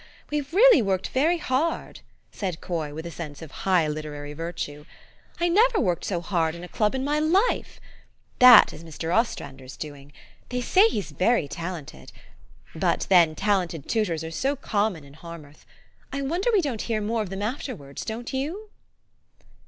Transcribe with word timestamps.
We've 0.31 0.51
really 0.51 0.81
worked 0.81 1.09
very 1.09 1.37
hard," 1.37 1.99
said 2.31 2.59
Coy, 2.59 2.91
with 2.91 3.05
a 3.05 3.11
sense 3.11 3.43
of 3.43 3.51
high 3.51 3.87
literary 3.87 4.33
virtue. 4.33 4.85
"I 5.39 5.47
never 5.47 5.79
worked 5.79 6.05
so 6.05 6.21
hard 6.21 6.55
in 6.55 6.63
a 6.63 6.67
club 6.67 6.95
in 6.95 7.03
my 7.03 7.19
life. 7.19 7.79
That 8.39 8.73
is 8.73 8.83
Mr. 8.83 9.15
Ostrander's 9.15 9.77
doing. 9.77 10.11
They 10.49 10.59
say 10.59 10.87
he's 10.89 11.11
very 11.11 11.47
talented. 11.47 12.11
But, 12.73 13.05
then, 13.11 13.35
talented 13.35 13.87
tutors 13.87 14.23
are 14.23 14.31
so 14.31 14.55
common 14.55 15.03
in 15.03 15.13
Harmouth! 15.13 15.67
I 16.11 16.23
wonder 16.23 16.49
we 16.51 16.61
don't 16.61 16.81
hear 16.81 16.99
more 16.99 17.21
of 17.21 17.29
them 17.29 17.43
afterwards, 17.43 18.03
don't 18.03 18.33
you?" 18.33 18.71